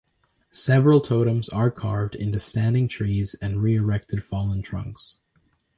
[0.49, 5.19] Several totems are carved into standing trees and re-erected fallen trunks.